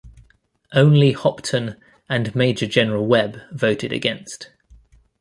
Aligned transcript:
Only 0.73 1.11
Hopton 1.11 1.79
and 2.09 2.33
Major-General 2.33 3.05
Webb 3.05 3.37
voted 3.51 3.93
against. 3.93 4.49